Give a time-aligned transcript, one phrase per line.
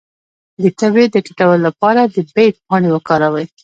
[0.61, 3.45] د تبې د ټیټولو لپاره د بید پاڼې وکاروئ